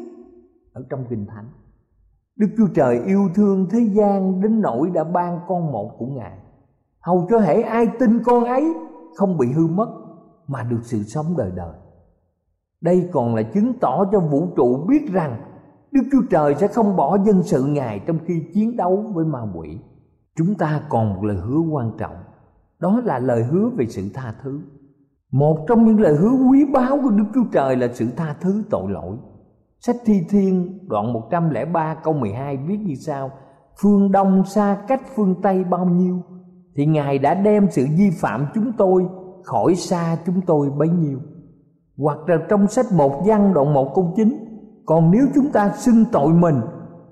ở 0.73 0.83
trong 0.91 1.05
kinh 1.11 1.27
thánh. 1.27 1.47
Đức 2.37 2.47
Chúa 2.57 2.67
Trời 2.75 3.01
yêu 3.07 3.29
thương 3.35 3.67
thế 3.71 3.79
gian 3.93 4.41
đến 4.41 4.61
nỗi 4.61 4.91
đã 4.91 5.05
ban 5.05 5.41
con 5.49 5.73
một 5.73 5.91
của 5.99 6.07
Ngài. 6.07 6.39
Hầu 7.01 7.27
cho 7.31 7.39
hễ 7.39 7.63
ai 7.63 7.87
tin 7.99 8.23
con 8.25 8.45
ấy 8.45 8.75
không 9.17 9.39
bị 9.39 9.47
hư 9.53 9.67
mất 9.67 9.89
mà 10.47 10.63
được 10.63 10.81
sự 10.83 11.03
sống 11.03 11.27
đời 11.37 11.51
đời. 11.57 11.75
Đây 12.81 13.09
còn 13.13 13.35
là 13.35 13.43
chứng 13.43 13.73
tỏ 13.81 14.05
cho 14.13 14.21
vũ 14.21 14.49
trụ 14.57 14.87
biết 14.89 15.13
rằng 15.13 15.41
Đức 15.93 16.03
Chúa 16.13 16.23
Trời 16.31 16.55
sẽ 16.55 16.69
không 16.69 16.97
bỏ 16.97 17.19
dân 17.25 17.43
sự 17.43 17.65
Ngài 17.65 18.01
trong 18.07 18.19
khi 18.27 18.35
chiến 18.55 18.77
đấu 18.77 19.05
với 19.15 19.25
ma 19.25 19.41
quỷ. 19.55 19.79
Chúng 20.37 20.55
ta 20.55 20.83
còn 20.89 21.15
một 21.15 21.25
lời 21.25 21.37
hứa 21.37 21.61
quan 21.73 21.93
trọng, 21.99 22.17
đó 22.81 23.01
là 23.05 23.19
lời 23.19 23.45
hứa 23.45 23.71
về 23.77 23.87
sự 23.87 24.03
tha 24.15 24.35
thứ. 24.43 24.61
Một 25.33 25.65
trong 25.69 25.85
những 25.85 26.01
lời 26.01 26.17
hứa 26.17 26.33
quý 26.51 26.65
báu 26.73 26.99
của 27.03 27.11
Đức 27.11 27.25
Chúa 27.35 27.45
Trời 27.53 27.77
là 27.77 27.89
sự 27.93 28.07
tha 28.17 28.37
thứ 28.41 28.63
tội 28.71 28.91
lỗi. 28.91 29.17
Sách 29.81 29.97
Thi 30.05 30.21
Thiên 30.31 30.79
đoạn 30.89 31.13
103 31.13 31.95
câu 32.05 32.15
12 32.15 32.57
viết 32.57 32.77
như 32.77 32.95
sau: 32.95 33.31
Phương 33.83 34.13
Đông 34.13 34.45
xa 34.45 34.77
cách 34.89 35.03
phương 35.17 35.35
Tây 35.43 35.65
bao 35.65 35.87
nhiêu, 35.87 36.23
thì 36.77 36.87
Ngài 36.87 37.19
đã 37.19 37.35
đem 37.35 37.67
sự 37.71 37.87
vi 37.99 38.11
phạm 38.21 38.47
chúng 38.55 38.73
tôi 38.79 39.07
khỏi 39.45 39.75
xa 39.75 40.17
chúng 40.27 40.41
tôi 40.41 40.71
bấy 40.71 40.89
nhiêu. 40.89 41.19
Hoặc 41.97 42.19
là 42.27 42.37
trong 42.49 42.67
sách 42.67 42.87
một 42.97 43.23
văn 43.27 43.55
đoạn 43.55 43.75
1 43.75 43.93
câu 43.95 44.13
9 44.17 44.29
còn 44.87 45.11
nếu 45.11 45.27
chúng 45.35 45.51
ta 45.53 45.71
xưng 45.77 46.05
tội 46.13 46.33
mình, 46.33 46.61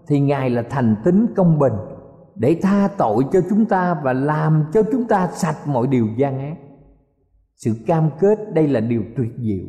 thì 0.07 0.21
ngài 0.21 0.51
là 0.51 0.63
thành 0.71 0.97
tính 1.05 1.27
công 1.37 1.59
bình 1.59 1.73
để 2.39 2.61
tha 2.63 2.89
tội 2.99 3.25
cho 3.33 3.41
chúng 3.51 3.67
ta 3.67 4.01
và 4.05 4.13
làm 4.13 4.65
cho 4.73 4.83
chúng 4.93 5.05
ta 5.05 5.29
sạch 5.33 5.57
mọi 5.67 5.87
điều 5.87 6.07
gian 6.17 6.39
ác. 6.39 6.57
Sự 7.57 7.71
cam 7.87 8.11
kết 8.21 8.39
đây 8.55 8.69
là 8.69 8.81
điều 8.81 9.03
tuyệt 9.17 9.33
diệu. 9.39 9.67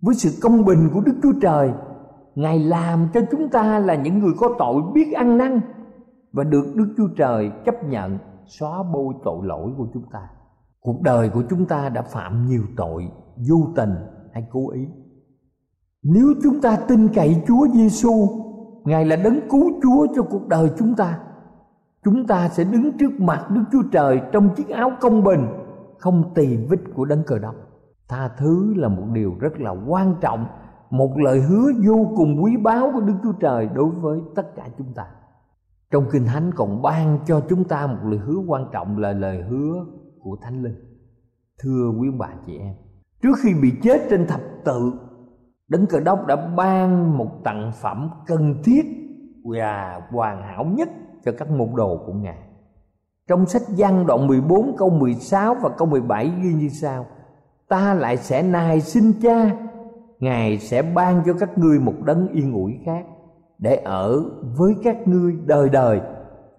Với 0.00 0.14
sự 0.14 0.30
công 0.42 0.64
bình 0.64 0.90
của 0.94 1.00
đức 1.00 1.14
chúa 1.22 1.32
trời, 1.42 1.72
ngài 2.34 2.58
làm 2.58 3.08
cho 3.14 3.20
chúng 3.30 3.48
ta 3.48 3.78
là 3.78 3.94
những 3.94 4.18
người 4.18 4.32
có 4.38 4.54
tội 4.58 4.82
biết 4.94 5.12
ăn 5.12 5.38
năn 5.38 5.60
và 6.32 6.44
được 6.44 6.72
đức 6.74 6.94
chúa 6.96 7.08
trời 7.16 7.50
chấp 7.64 7.84
nhận 7.84 8.18
xóa 8.46 8.82
bôi 8.94 9.14
tội 9.24 9.46
lỗi 9.46 9.70
của 9.76 9.86
chúng 9.94 10.04
ta. 10.12 10.28
Cuộc 10.80 11.02
đời 11.02 11.28
của 11.28 11.42
chúng 11.50 11.66
ta 11.66 11.88
đã 11.88 12.02
phạm 12.02 12.46
nhiều 12.46 12.62
tội, 12.76 13.08
vô 13.48 13.56
tình 13.76 13.94
hay 14.32 14.46
cố 14.52 14.70
ý. 14.70 14.86
Nếu 16.02 16.34
chúng 16.42 16.60
ta 16.60 16.76
tin 16.76 17.08
cậy 17.08 17.42
chúa 17.46 17.68
giêsu 17.74 18.28
ngài 18.84 19.04
là 19.04 19.16
đấng 19.16 19.40
cứu 19.50 19.70
chúa 19.82 20.06
cho 20.16 20.22
cuộc 20.22 20.48
đời 20.48 20.70
chúng 20.78 20.94
ta 20.94 21.18
chúng 22.04 22.26
ta 22.26 22.48
sẽ 22.48 22.64
đứng 22.64 22.98
trước 22.98 23.20
mặt 23.20 23.46
đức 23.50 23.62
chúa 23.72 23.82
trời 23.92 24.20
trong 24.32 24.54
chiếc 24.54 24.68
áo 24.68 24.92
công 25.00 25.24
bình, 25.24 25.46
không 25.98 26.34
tỳ 26.34 26.56
vết 26.56 26.76
của 26.94 27.04
đấng 27.04 27.22
cờ 27.26 27.38
đốc. 27.38 27.54
Tha 28.08 28.28
thứ 28.28 28.74
là 28.76 28.88
một 28.88 29.04
điều 29.12 29.34
rất 29.40 29.60
là 29.60 29.70
quan 29.88 30.14
trọng, 30.20 30.46
một 30.90 31.18
lời 31.18 31.40
hứa 31.40 31.72
vô 31.86 32.12
cùng 32.16 32.44
quý 32.44 32.56
báu 32.56 32.90
của 32.94 33.00
đức 33.00 33.14
chúa 33.22 33.32
trời 33.32 33.68
đối 33.74 33.90
với 33.90 34.20
tất 34.34 34.56
cả 34.56 34.68
chúng 34.78 34.92
ta. 34.94 35.06
Trong 35.90 36.04
kinh 36.12 36.26
thánh 36.26 36.50
còn 36.56 36.82
ban 36.82 37.18
cho 37.26 37.40
chúng 37.48 37.64
ta 37.64 37.86
một 37.86 37.98
lời 38.04 38.18
hứa 38.18 38.38
quan 38.46 38.66
trọng 38.72 38.98
là 38.98 39.12
lời 39.12 39.42
hứa 39.42 39.84
của 40.20 40.36
thánh 40.42 40.62
linh. 40.62 40.76
Thưa 41.62 41.92
quý 42.00 42.08
bà 42.18 42.28
chị 42.46 42.58
em, 42.58 42.74
trước 43.22 43.34
khi 43.42 43.54
bị 43.62 43.72
chết 43.82 44.06
trên 44.10 44.26
thập 44.26 44.40
tự, 44.64 44.92
đấng 45.68 45.86
cờ 45.86 46.00
đốc 46.00 46.26
đã 46.26 46.36
ban 46.56 47.18
một 47.18 47.44
tặng 47.44 47.72
phẩm 47.82 48.10
cần 48.26 48.62
thiết 48.64 48.84
và 49.44 50.00
hoàn 50.10 50.42
hảo 50.42 50.64
nhất 50.64 50.88
cho 51.24 51.32
các 51.38 51.50
môn 51.50 51.68
đồ 51.76 52.02
của 52.06 52.12
ngài. 52.12 52.38
Trong 53.28 53.46
sách 53.46 53.62
văn 53.68 54.06
đoạn 54.06 54.26
14 54.26 54.76
câu 54.78 54.90
16 54.90 55.54
và 55.62 55.68
câu 55.68 55.88
17 55.88 56.32
ghi 56.42 56.54
như 56.54 56.68
sau, 56.68 57.06
Ta 57.68 57.94
lại 57.94 58.16
sẽ 58.16 58.42
nài 58.42 58.80
xin 58.80 59.12
cha, 59.22 59.56
Ngài 60.18 60.58
sẽ 60.58 60.82
ban 60.82 61.22
cho 61.26 61.32
các 61.40 61.58
ngươi 61.58 61.80
một 61.80 61.94
đấng 62.04 62.28
yên 62.28 62.52
ủi 62.52 62.78
khác 62.84 63.04
Để 63.58 63.76
ở 63.76 64.24
với 64.58 64.74
các 64.82 65.08
ngươi 65.08 65.36
đời 65.46 65.68
đời, 65.68 66.00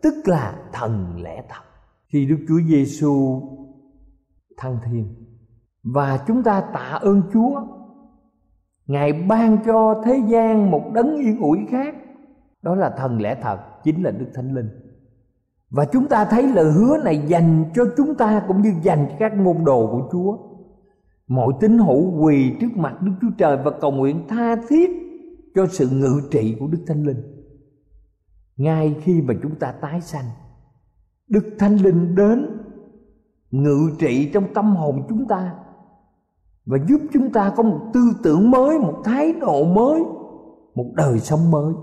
Tức 0.02 0.14
là 0.26 0.56
thần 0.74 1.22
lẽ 1.22 1.44
thật. 1.50 1.62
Khi 2.08 2.26
Đức 2.26 2.46
Chúa 2.48 2.60
Giêsu 2.68 3.42
thăng 4.58 4.78
thiên, 4.86 5.16
Và 5.84 6.20
chúng 6.28 6.44
ta 6.44 6.62
tạ 6.62 7.00
ơn 7.02 7.22
Chúa, 7.34 7.62
Ngài 8.88 9.14
ban 9.14 9.58
cho 9.66 10.02
thế 10.06 10.22
gian 10.28 10.72
một 10.72 10.84
đấng 10.94 11.16
yên 11.16 11.40
ủi 11.40 11.58
khác. 11.70 11.96
Đó 12.62 12.76
là 12.76 12.90
thần 12.90 13.22
lẽ 13.22 13.36
thật. 13.42 13.60
Chính 13.86 14.04
là 14.04 14.12
Đức 14.12 14.26
Thánh 14.34 14.54
Linh 14.56 14.70
và 15.70 15.86
chúng 15.86 16.08
ta 16.08 16.26
thấy 16.26 16.44
lời 16.44 16.72
hứa 16.72 16.98
này 17.04 17.24
dành 17.28 17.66
cho 17.76 17.84
chúng 17.98 18.16
ta 18.16 18.44
cũng 18.48 18.62
như 18.62 18.74
dành 18.82 19.06
cho 19.10 19.16
các 19.20 19.38
môn 19.38 19.58
đồ 19.66 19.88
của 19.88 20.10
Chúa. 20.12 20.38
Mọi 21.28 21.54
tín 21.60 21.78
hữu 21.78 22.24
quỳ 22.24 22.52
trước 22.60 22.78
mặt 22.78 23.02
Đức 23.02 23.12
Chúa 23.22 23.32
Trời 23.38 23.58
và 23.64 23.72
cầu 23.82 23.92
nguyện 23.92 24.28
tha 24.28 24.56
thiết 24.70 24.90
cho 25.56 25.68
sự 25.68 25.90
ngự 25.90 26.22
trị 26.32 26.56
của 26.60 26.68
Đức 26.68 26.80
Thánh 26.88 27.04
Linh. 27.04 27.22
Ngay 28.58 28.96
khi 29.02 29.22
mà 29.22 29.34
chúng 29.44 29.56
ta 29.56 29.72
tái 29.72 30.02
sanh, 30.02 30.26
Đức 31.28 31.56
Thánh 31.60 31.76
Linh 31.76 32.16
đến 32.16 32.48
ngự 33.52 33.90
trị 34.00 34.30
trong 34.34 34.54
tâm 34.54 34.76
hồn 34.76 35.06
chúng 35.10 35.28
ta 35.28 35.56
và 36.66 36.78
giúp 36.88 37.02
chúng 37.14 37.32
ta 37.32 37.54
có 37.56 37.64
một 37.64 37.80
tư 37.94 38.02
tưởng 38.24 38.52
mới, 38.52 38.80
một 38.80 39.02
thái 39.04 39.34
độ 39.34 39.66
mới, 39.66 40.04
một 40.76 40.92
đời 40.96 41.20
sống 41.20 41.52
mới. 41.52 41.74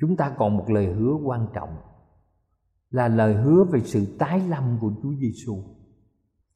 Chúng 0.00 0.16
ta 0.16 0.34
còn 0.38 0.56
một 0.56 0.70
lời 0.70 0.86
hứa 0.86 1.14
quan 1.24 1.46
trọng, 1.54 1.76
là 2.90 3.08
lời 3.08 3.34
hứa 3.34 3.64
về 3.64 3.80
sự 3.80 4.06
tái 4.18 4.40
lâm 4.48 4.78
của 4.80 4.92
Chúa 5.02 5.12
Giêsu. 5.20 5.56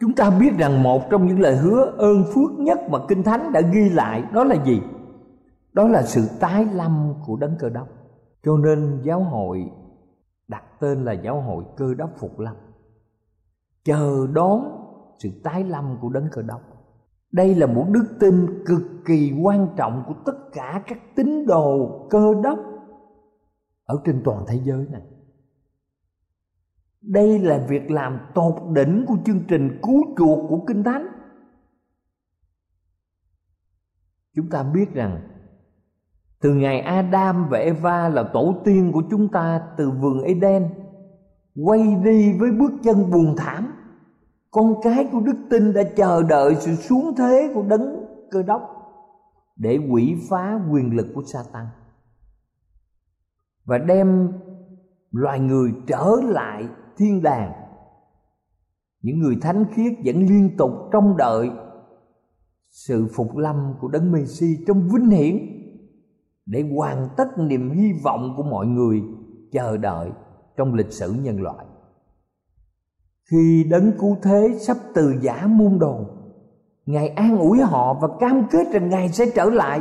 Chúng 0.00 0.14
ta 0.14 0.31
biết 0.31 0.50
rằng 0.59 0.83
một 0.83 1.02
trong 1.11 1.26
những 1.26 1.40
lời 1.40 1.57
hứa 1.57 1.94
ơn 1.98 2.24
phước 2.35 2.59
nhất 2.59 2.78
mà 2.90 2.98
Kinh 3.09 3.22
Thánh 3.22 3.52
đã 3.52 3.61
ghi 3.61 3.88
lại 3.88 4.24
đó 4.33 4.44
là 4.44 4.64
gì? 4.64 4.81
Đó 5.72 5.88
là 5.88 6.02
sự 6.02 6.28
tái 6.40 6.66
lâm 6.72 7.14
của 7.26 7.37
Đấng 7.37 7.57
Cơ 7.59 7.68
Đốc. 7.68 7.88
Cho 8.44 8.57
nên 8.57 9.00
giáo 9.02 9.22
hội 9.22 9.70
đặt 10.48 10.62
tên 10.81 11.05
là 11.05 11.12
giáo 11.12 11.40
hội 11.40 11.64
Cơ 11.76 11.94
Đốc 11.94 12.11
Phục 12.18 12.38
Lâm. 12.38 12.57
Chờ 13.85 14.26
đón 14.33 14.61
sự 15.18 15.28
tái 15.44 15.64
lâm 15.64 15.96
của 16.00 16.09
Đấng 16.09 16.28
Cơ 16.33 16.42
Đốc. 16.42 16.61
Đây 17.33 17.55
là 17.55 17.66
một 17.66 17.87
đức 17.88 18.05
tin 18.20 18.64
cực 18.66 18.83
kỳ 19.07 19.33
quan 19.42 19.68
trọng 19.76 20.05
của 20.07 20.14
tất 20.24 20.38
cả 20.52 20.83
các 20.87 20.98
tín 21.16 21.46
đồ 21.46 21.88
cơ 22.11 22.35
đốc 22.42 22.59
ở 23.92 23.98
trên 24.05 24.22
toàn 24.24 24.44
thế 24.48 24.61
giới 24.64 24.87
này. 24.90 25.02
Đây 27.00 27.38
là 27.38 27.66
việc 27.68 27.90
làm 27.90 28.20
tột 28.35 28.55
đỉnh 28.74 29.05
của 29.09 29.16
chương 29.24 29.40
trình 29.48 29.81
cứu 29.83 30.02
chuộc 30.18 30.48
của 30.48 30.64
kinh 30.66 30.85
thánh. 30.85 31.07
Chúng 34.35 34.48
ta 34.50 34.62
biết 34.62 34.94
rằng, 34.94 35.20
từ 36.40 36.55
ngày 36.55 36.81
adam 36.81 37.48
và 37.50 37.59
eva 37.59 38.09
là 38.09 38.22
tổ 38.33 38.55
tiên 38.64 38.90
của 38.92 39.02
chúng 39.11 39.28
ta 39.28 39.62
từ 39.76 39.90
vườn 39.90 40.22
eden, 40.22 40.68
quay 41.64 41.96
đi 42.05 42.38
với 42.38 42.50
bước 42.50 42.72
chân 42.83 43.11
buồn 43.11 43.35
thảm, 43.37 43.72
con 44.50 44.74
cái 44.83 45.09
của 45.12 45.20
đức 45.20 45.37
tin 45.50 45.72
đã 45.72 45.83
chờ 45.96 46.22
đợi 46.22 46.55
sự 46.55 46.74
xuống 46.74 47.14
thế 47.18 47.52
của 47.55 47.62
đấng 47.62 48.07
cơ 48.31 48.42
đốc 48.42 48.62
để 49.57 49.78
quỷ 49.90 50.16
phá 50.31 50.61
quyền 50.70 50.96
lực 50.96 51.07
của 51.14 51.22
Satan 51.22 51.66
và 53.64 53.79
đem 53.79 54.29
loài 55.11 55.40
người 55.40 55.72
trở 55.87 56.16
lại 56.25 56.68
thiên 56.96 57.22
đàng. 57.22 57.53
Những 59.03 59.18
người 59.20 59.37
thánh 59.40 59.64
khiết 59.75 59.92
vẫn 60.05 60.16
liên 60.27 60.57
tục 60.57 60.70
trong 60.92 61.16
đợi 61.16 61.51
sự 62.70 63.09
phục 63.14 63.37
lâm 63.37 63.75
của 63.81 63.88
đấng 63.88 64.12
Messi 64.12 64.64
trong 64.66 64.88
vinh 64.88 65.11
hiển 65.11 65.38
để 66.46 66.64
hoàn 66.77 67.09
tất 67.16 67.38
niềm 67.38 67.70
hy 67.70 67.92
vọng 68.05 68.35
của 68.37 68.42
mọi 68.42 68.66
người 68.66 69.03
chờ 69.53 69.77
đợi 69.77 70.11
trong 70.57 70.75
lịch 70.75 70.92
sử 70.92 71.12
nhân 71.12 71.42
loại. 71.42 71.66
Khi 73.31 73.66
đấng 73.70 73.92
cứu 73.98 74.16
thế 74.22 74.59
sắp 74.61 74.77
từ 74.94 75.14
giả 75.20 75.46
môn 75.46 75.79
đồ, 75.79 76.07
ngài 76.87 77.09
an 77.09 77.38
ủi 77.38 77.61
họ 77.61 77.94
và 77.94 78.09
cam 78.20 78.42
kết 78.51 78.66
rằng 78.72 78.90
ngài 78.90 79.09
sẽ 79.09 79.27
trở 79.35 79.44
lại 79.44 79.81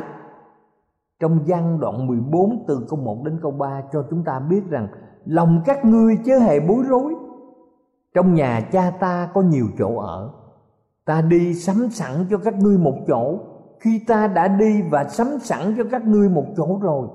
trong 1.22 1.40
văn 1.48 1.80
đoạn 1.80 2.08
14 2.08 2.66
từ 2.68 2.86
câu 2.90 3.00
1 3.00 3.24
đến 3.24 3.40
câu 3.42 3.52
3 3.52 3.82
cho 3.94 4.06
chúng 4.10 4.24
ta 4.24 4.40
biết 4.40 4.62
rằng 4.70 4.88
lòng 5.26 5.62
các 5.66 5.86
ngươi 5.86 6.18
chớ 6.26 6.40
hề 6.40 6.60
bối 6.60 6.84
rối. 6.88 7.14
Trong 8.14 8.34
nhà 8.34 8.62
cha 8.72 8.92
ta 9.00 9.30
có 9.34 9.42
nhiều 9.42 9.66
chỗ 9.78 9.98
ở. 9.98 10.34
Ta 11.06 11.22
đi 11.22 11.54
sắm 11.54 11.90
sẵn 11.92 12.26
cho 12.30 12.38
các 12.38 12.56
ngươi 12.56 12.78
một 12.78 12.96
chỗ. 13.08 13.40
Khi 13.80 14.02
ta 14.08 14.28
đã 14.28 14.48
đi 14.48 14.82
và 14.82 15.04
sắm 15.04 15.28
sẵn 15.42 15.74
cho 15.78 15.84
các 15.92 16.06
ngươi 16.06 16.30
một 16.30 16.46
chỗ 16.58 16.80
rồi, 16.82 17.08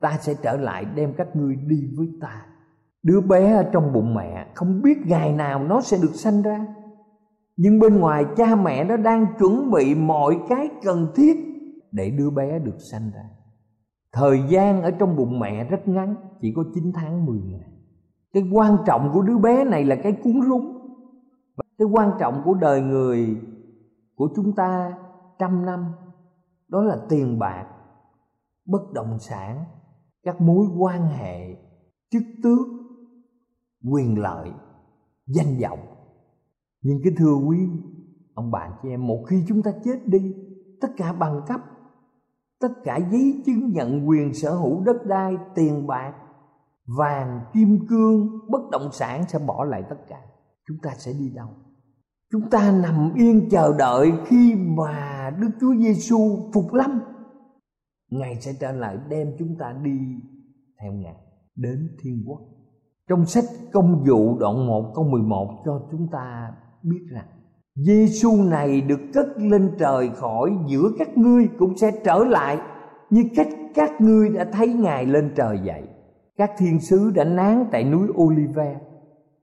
ta 0.00 0.18
sẽ 0.20 0.34
trở 0.42 0.56
lại 0.56 0.84
đem 0.94 1.14
các 1.16 1.36
ngươi 1.36 1.56
đi 1.56 1.90
với 1.96 2.06
ta. 2.20 2.46
Đứa 3.02 3.20
bé 3.20 3.56
ở 3.56 3.62
trong 3.72 3.92
bụng 3.92 4.14
mẹ, 4.14 4.46
không 4.54 4.82
biết 4.82 4.98
ngày 5.06 5.32
nào 5.32 5.58
nó 5.64 5.80
sẽ 5.80 5.96
được 6.02 6.14
sanh 6.14 6.42
ra. 6.42 6.66
Nhưng 7.56 7.80
bên 7.80 8.00
ngoài 8.00 8.24
cha 8.36 8.54
mẹ 8.54 8.84
nó 8.84 8.96
đang 8.96 9.26
chuẩn 9.38 9.70
bị 9.70 9.94
mọi 9.94 10.38
cái 10.48 10.68
cần 10.82 11.06
thiết 11.14 11.36
để 11.92 12.10
đứa 12.10 12.30
bé 12.30 12.58
được 12.58 12.76
sanh 12.90 13.10
ra 13.14 13.22
thời 14.12 14.42
gian 14.48 14.82
ở 14.82 14.90
trong 14.90 15.16
bụng 15.16 15.38
mẹ 15.38 15.64
rất 15.64 15.88
ngắn, 15.88 16.14
chỉ 16.40 16.52
có 16.56 16.64
9 16.74 16.92
tháng 16.94 17.26
10 17.26 17.40
ngày. 17.40 17.72
Cái 18.32 18.42
quan 18.52 18.76
trọng 18.86 19.10
của 19.12 19.22
đứa 19.22 19.38
bé 19.38 19.64
này 19.64 19.84
là 19.84 19.96
cái 19.96 20.12
cuốn 20.12 20.40
rúng. 20.48 20.78
Cái 21.78 21.88
quan 21.92 22.10
trọng 22.20 22.42
của 22.44 22.54
đời 22.54 22.80
người 22.80 23.40
của 24.14 24.28
chúng 24.36 24.54
ta 24.54 24.98
trăm 25.38 25.66
năm, 25.66 25.92
đó 26.68 26.82
là 26.82 26.96
tiền 27.08 27.38
bạc, 27.38 27.66
bất 28.66 28.92
động 28.92 29.18
sản, 29.18 29.64
các 30.22 30.40
mối 30.40 30.66
quan 30.78 31.06
hệ, 31.06 31.56
chức 32.10 32.22
tước, 32.42 32.68
quyền 33.90 34.18
lợi, 34.18 34.50
danh 35.26 35.58
vọng. 35.62 35.78
Nhưng 36.82 37.00
cái 37.04 37.12
thưa 37.18 37.34
quý 37.34 37.58
ông 38.34 38.50
bạn 38.50 38.72
chị 38.82 38.88
em, 38.88 39.06
một 39.06 39.24
khi 39.28 39.44
chúng 39.48 39.62
ta 39.62 39.70
chết 39.84 39.98
đi, 40.06 40.34
tất 40.80 40.88
cả 40.96 41.12
bằng 41.12 41.40
cấp 41.46 41.60
tất 42.62 42.68
cả 42.84 42.98
giấy 43.10 43.42
chứng 43.46 43.72
nhận 43.72 44.08
quyền 44.08 44.34
sở 44.34 44.54
hữu 44.54 44.84
đất 44.84 45.06
đai, 45.06 45.36
tiền 45.54 45.86
bạc, 45.86 46.12
vàng, 46.98 47.40
kim 47.52 47.86
cương, 47.86 48.28
bất 48.50 48.70
động 48.70 48.88
sản 48.92 49.24
sẽ 49.28 49.38
bỏ 49.46 49.64
lại 49.64 49.82
tất 49.90 49.96
cả. 50.08 50.20
Chúng 50.68 50.76
ta 50.82 50.90
sẽ 50.98 51.12
đi 51.12 51.30
đâu? 51.34 51.48
Chúng 52.32 52.50
ta 52.50 52.72
nằm 52.82 53.12
yên 53.14 53.48
chờ 53.50 53.74
đợi 53.78 54.12
khi 54.26 54.54
mà 54.54 55.30
đức 55.38 55.50
chúa 55.60 55.74
giêsu 55.74 56.50
phục 56.54 56.74
lâm. 56.74 57.00
Ngài 58.10 58.40
sẽ 58.40 58.52
trở 58.60 58.72
lại 58.72 58.98
đem 59.08 59.26
chúng 59.38 59.56
ta 59.58 59.74
đi 59.82 59.98
theo 60.80 60.92
ngài 60.92 61.16
đến 61.56 61.96
thiên 62.02 62.24
quốc. 62.26 62.40
Trong 63.08 63.26
sách 63.26 63.44
công 63.72 64.04
vụ 64.08 64.38
đoạn 64.38 64.66
1 64.66 64.92
câu 64.94 65.04
11 65.04 65.62
cho 65.64 65.88
chúng 65.90 66.08
ta 66.12 66.54
biết 66.82 67.06
rằng 67.10 67.26
Giêsu 67.74 68.42
này 68.42 68.80
được 68.80 69.00
cất 69.14 69.26
lên 69.36 69.70
trời 69.78 70.10
khỏi 70.14 70.50
giữa 70.68 70.90
các 70.98 71.18
ngươi 71.18 71.48
cũng 71.58 71.76
sẽ 71.76 71.90
trở 72.04 72.24
lại 72.24 72.58
như 73.10 73.24
cách 73.36 73.48
các 73.74 74.00
ngươi 74.00 74.28
đã 74.28 74.44
thấy 74.52 74.68
ngài 74.68 75.06
lên 75.06 75.32
trời 75.36 75.58
vậy. 75.64 75.82
Các 76.36 76.50
thiên 76.58 76.80
sứ 76.80 77.10
đã 77.10 77.24
nán 77.24 77.64
tại 77.72 77.84
núi 77.84 78.08
Olive. 78.22 78.80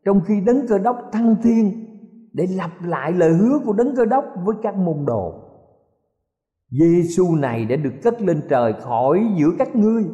Trong 0.05 0.21
khi 0.25 0.41
đấng 0.41 0.67
cơ 0.67 0.77
đốc 0.77 0.97
thăng 1.11 1.35
thiên 1.43 1.85
để 2.33 2.47
lặp 2.47 2.71
lại 2.83 3.11
lời 3.11 3.33
hứa 3.33 3.59
của 3.65 3.73
đấng 3.73 3.95
cơ 3.95 4.05
đốc 4.05 4.25
với 4.45 4.55
các 4.63 4.75
môn 4.75 5.05
đồ. 5.05 5.33
Giêsu 6.69 7.35
này 7.35 7.65
đã 7.65 7.75
được 7.75 7.93
cất 8.03 8.21
lên 8.21 8.41
trời 8.49 8.73
khỏi 8.73 9.25
giữa 9.39 9.51
các 9.59 9.75
ngươi 9.75 10.05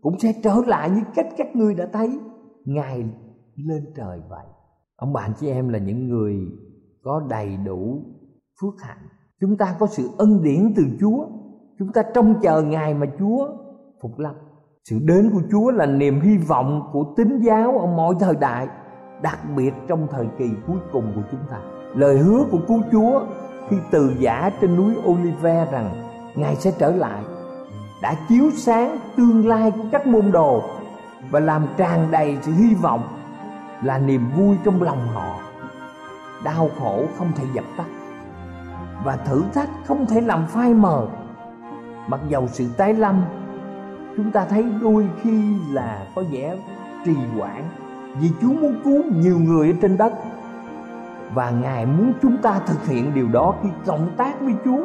cũng 0.00 0.18
sẽ 0.18 0.32
trở 0.42 0.54
lại 0.66 0.90
như 0.90 1.00
cách 1.14 1.28
các 1.36 1.56
ngươi 1.56 1.74
đã 1.74 1.88
thấy 1.92 2.18
ngài 2.64 3.04
lên 3.56 3.84
trời 3.96 4.20
vậy. 4.28 4.46
Ông 4.96 5.12
bạn 5.12 5.32
chị 5.40 5.48
em 5.48 5.68
là 5.68 5.78
những 5.78 6.08
người 6.08 6.36
có 7.04 7.22
đầy 7.28 7.56
đủ 7.64 8.02
phước 8.60 8.74
hạnh. 8.82 9.08
Chúng 9.40 9.56
ta 9.56 9.76
có 9.78 9.86
sự 9.86 10.10
ân 10.18 10.42
điển 10.42 10.72
từ 10.76 10.82
chúa. 11.00 11.26
Chúng 11.78 11.92
ta 11.92 12.02
trông 12.14 12.34
chờ 12.42 12.62
ngài 12.62 12.94
mà 12.94 13.06
chúa 13.18 13.48
phục 14.02 14.18
lâm. 14.18 14.34
Sự 14.84 14.98
đến 15.02 15.30
của 15.32 15.42
chúa 15.50 15.70
là 15.70 15.86
niềm 15.86 16.20
hy 16.20 16.36
vọng 16.36 16.90
của 16.92 17.04
tín 17.16 17.38
giáo 17.38 17.78
ở 17.78 17.86
mọi 17.86 18.14
thời 18.20 18.34
đại, 18.34 18.68
đặc 19.22 19.38
biệt 19.56 19.72
trong 19.88 20.06
thời 20.10 20.26
kỳ 20.38 20.50
cuối 20.66 20.76
cùng 20.92 21.12
của 21.14 21.22
chúng 21.30 21.40
ta. 21.50 21.60
Lời 21.94 22.18
hứa 22.18 22.44
của 22.50 22.58
cứu 22.68 22.82
chúa 22.92 23.26
khi 23.68 23.76
từ 23.90 24.14
giả 24.18 24.50
trên 24.60 24.76
núi 24.76 24.94
Olive 25.06 25.68
rằng 25.72 25.90
ngài 26.36 26.56
sẽ 26.56 26.72
trở 26.78 26.96
lại, 26.96 27.24
đã 28.02 28.14
chiếu 28.28 28.50
sáng 28.56 28.98
tương 29.16 29.48
lai 29.48 29.70
của 29.70 29.84
các 29.92 30.06
môn 30.06 30.32
đồ 30.32 30.62
và 31.30 31.40
làm 31.40 31.66
tràn 31.76 32.10
đầy 32.10 32.38
sự 32.42 32.52
hy 32.52 32.74
vọng 32.74 33.02
là 33.82 33.98
niềm 33.98 34.22
vui 34.36 34.56
trong 34.64 34.82
lòng 34.82 34.98
họ 35.14 35.38
đau 36.44 36.68
khổ 36.78 37.04
không 37.18 37.32
thể 37.36 37.44
dập 37.54 37.64
tắt. 37.76 37.86
Và 39.04 39.16
thử 39.16 39.42
thách 39.54 39.68
không 39.84 40.06
thể 40.06 40.20
làm 40.20 40.46
phai 40.46 40.74
mờ. 40.74 41.06
Mặc 42.08 42.20
dầu 42.28 42.46
sự 42.48 42.68
tái 42.76 42.94
lâm, 42.94 43.24
chúng 44.16 44.30
ta 44.30 44.44
thấy 44.44 44.64
đôi 44.82 45.06
khi 45.22 45.54
là 45.72 46.06
có 46.14 46.22
vẻ 46.32 46.56
trì 47.04 47.16
hoãn. 47.38 47.62
Vì 48.20 48.30
Chúa 48.40 48.52
muốn 48.52 48.74
cứu 48.84 49.02
nhiều 49.22 49.38
người 49.38 49.68
ở 49.68 49.74
trên 49.82 49.96
đất. 49.96 50.12
Và 51.34 51.50
Ngài 51.50 51.86
muốn 51.86 52.12
chúng 52.22 52.36
ta 52.36 52.60
thực 52.66 52.86
hiện 52.86 53.14
điều 53.14 53.28
đó 53.28 53.54
khi 53.62 53.68
cộng 53.86 54.10
tác 54.16 54.40
với 54.40 54.54
Chúa 54.64 54.82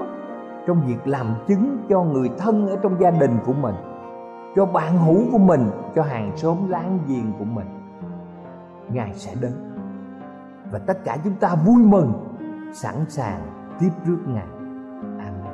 trong 0.67 0.81
việc 0.87 1.07
làm 1.07 1.35
chứng 1.47 1.77
cho 1.89 2.03
người 2.03 2.29
thân 2.37 2.67
ở 2.67 2.77
trong 2.83 3.01
gia 3.01 3.11
đình 3.11 3.37
của 3.45 3.53
mình, 3.53 3.75
cho 4.55 4.65
bạn 4.65 4.97
hữu 4.97 5.31
của 5.31 5.37
mình, 5.37 5.71
cho 5.95 6.03
hàng 6.03 6.31
xóm 6.37 6.69
láng 6.69 6.99
giềng 7.07 7.33
của 7.39 7.45
mình. 7.45 7.67
Ngài 8.89 9.13
sẽ 9.13 9.31
đến 9.41 9.68
và 10.71 10.79
tất 10.79 10.97
cả 11.05 11.17
chúng 11.23 11.35
ta 11.35 11.55
vui 11.65 11.83
mừng, 11.83 12.13
sẵn 12.73 12.95
sàng 13.09 13.41
tiếp 13.79 13.89
rước 14.05 14.19
ngài 14.27 14.47
amen 15.19 15.53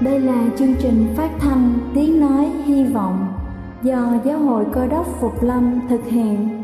Đây 0.00 0.20
là 0.20 0.44
chương 0.58 0.74
trình 0.78 1.14
phát 1.16 1.30
thanh 1.40 1.78
Tiếng 1.94 2.20
Nói 2.20 2.44
Hy 2.64 2.84
Vọng 2.84 3.26
do 3.82 4.14
Giáo 4.24 4.38
hội 4.38 4.66
Cơ 4.72 4.86
đốc 4.86 5.06
Phục 5.20 5.42
Lâm 5.42 5.80
thực 5.88 6.04
hiện. 6.04 6.63